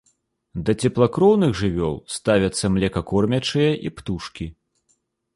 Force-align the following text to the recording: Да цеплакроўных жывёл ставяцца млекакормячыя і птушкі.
Да 0.67 0.73
цеплакроўных 0.87 1.51
жывёл 1.59 1.95
ставяцца 2.17 2.65
млекакормячыя 2.77 3.69
і 3.89 3.93
птушкі. 3.99 4.47